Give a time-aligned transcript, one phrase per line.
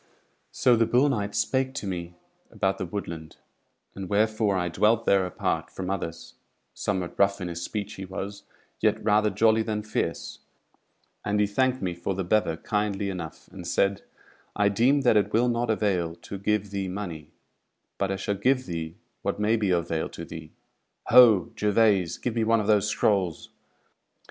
[0.51, 2.15] So the bull knight spake to me
[2.49, 3.35] about the woodland,
[3.93, 6.33] and wherefore I dwelt there apart from others;
[6.73, 8.41] somewhat rough in his speech he was,
[8.79, 10.39] yet rather jolly than fierce;
[11.23, 14.01] and he thanked me for the bever kindly enough, and said:
[14.55, 17.29] "I deem that it will not avail to give thee money;
[17.99, 20.51] but I shall give thee what may be of avail to thee.
[21.09, 22.17] Ho, Gervaise!
[22.17, 23.49] give me one of those scrolls!"